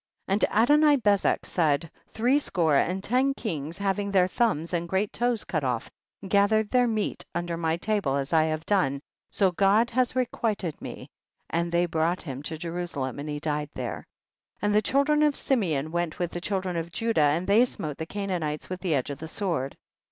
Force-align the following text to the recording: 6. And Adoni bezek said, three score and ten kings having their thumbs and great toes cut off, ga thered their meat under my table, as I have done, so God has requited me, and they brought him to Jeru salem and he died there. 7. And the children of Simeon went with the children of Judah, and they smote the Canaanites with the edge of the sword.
6. 0.27 0.29
And 0.29 0.41
Adoni 0.67 0.97
bezek 0.99 1.45
said, 1.45 1.91
three 2.11 2.39
score 2.39 2.75
and 2.75 3.03
ten 3.03 3.35
kings 3.35 3.77
having 3.77 4.09
their 4.09 4.27
thumbs 4.27 4.73
and 4.73 4.89
great 4.89 5.13
toes 5.13 5.43
cut 5.43 5.63
off, 5.63 5.91
ga 6.27 6.47
thered 6.47 6.71
their 6.71 6.87
meat 6.87 7.23
under 7.35 7.55
my 7.55 7.77
table, 7.77 8.15
as 8.15 8.33
I 8.33 8.45
have 8.45 8.65
done, 8.65 9.01
so 9.31 9.51
God 9.51 9.91
has 9.91 10.15
requited 10.15 10.81
me, 10.81 11.07
and 11.51 11.71
they 11.71 11.85
brought 11.85 12.23
him 12.23 12.41
to 12.41 12.57
Jeru 12.57 12.87
salem 12.87 13.19
and 13.19 13.29
he 13.29 13.39
died 13.39 13.69
there. 13.75 14.07
7. 14.61 14.65
And 14.65 14.73
the 14.73 14.81
children 14.81 15.21
of 15.21 15.35
Simeon 15.35 15.91
went 15.91 16.17
with 16.17 16.31
the 16.31 16.41
children 16.41 16.77
of 16.77 16.91
Judah, 16.91 17.21
and 17.21 17.45
they 17.45 17.63
smote 17.63 17.99
the 17.99 18.07
Canaanites 18.07 18.71
with 18.71 18.79
the 18.81 18.95
edge 18.95 19.11
of 19.11 19.19
the 19.19 19.27
sword. 19.27 19.77